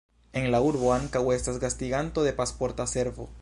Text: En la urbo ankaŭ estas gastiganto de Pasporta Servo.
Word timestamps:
En 0.39 0.47
la 0.55 0.61
urbo 0.67 0.89
ankaŭ 0.95 1.21
estas 1.35 1.61
gastiganto 1.65 2.25
de 2.29 2.33
Pasporta 2.41 2.89
Servo. 2.97 3.29